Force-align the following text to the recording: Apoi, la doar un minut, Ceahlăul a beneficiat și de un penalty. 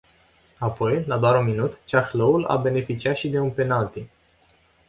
Apoi, 0.67 1.03
la 1.05 1.17
doar 1.17 1.35
un 1.35 1.45
minut, 1.45 1.79
Ceahlăul 1.85 2.45
a 2.45 2.55
beneficiat 2.55 3.15
și 3.15 3.29
de 3.29 3.39
un 3.39 3.51
penalty. 3.51 4.05